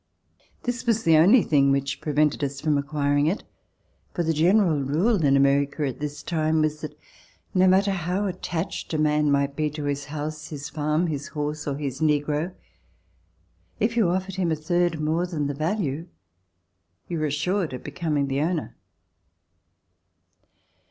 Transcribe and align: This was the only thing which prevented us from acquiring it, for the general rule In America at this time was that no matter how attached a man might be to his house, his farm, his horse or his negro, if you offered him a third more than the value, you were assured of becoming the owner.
This 0.63 0.87
was 0.87 1.03
the 1.03 1.15
only 1.17 1.43
thing 1.43 1.69
which 1.69 2.01
prevented 2.01 2.43
us 2.43 2.59
from 2.59 2.75
acquiring 2.75 3.27
it, 3.27 3.43
for 4.15 4.23
the 4.23 4.33
general 4.33 4.81
rule 4.81 5.23
In 5.23 5.37
America 5.37 5.87
at 5.87 5.99
this 5.99 6.23
time 6.23 6.59
was 6.63 6.81
that 6.81 6.97
no 7.53 7.67
matter 7.67 7.91
how 7.91 8.25
attached 8.25 8.91
a 8.95 8.97
man 8.97 9.29
might 9.29 9.55
be 9.55 9.69
to 9.69 9.83
his 9.83 10.05
house, 10.05 10.47
his 10.49 10.69
farm, 10.71 11.05
his 11.05 11.27
horse 11.27 11.67
or 11.67 11.77
his 11.77 12.01
negro, 12.01 12.55
if 13.79 13.95
you 13.95 14.09
offered 14.09 14.37
him 14.37 14.51
a 14.51 14.55
third 14.55 14.99
more 14.99 15.27
than 15.27 15.45
the 15.45 15.53
value, 15.53 16.07
you 17.07 17.19
were 17.19 17.27
assured 17.27 17.71
of 17.71 17.83
becoming 17.83 18.25
the 18.27 18.41
owner. 18.41 18.75